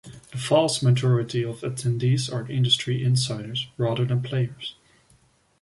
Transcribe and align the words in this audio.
The 0.31 0.37
vast 0.39 0.81
majority 0.81 1.45
of 1.45 1.59
attendees 1.61 2.27
are 2.33 2.49
industry 2.51 3.03
insiders, 3.03 3.67
rather 3.77 4.03
than 4.03 4.23
players. 4.23 4.73